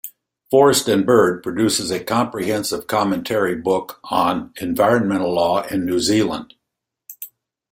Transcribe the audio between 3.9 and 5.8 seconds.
on environmental law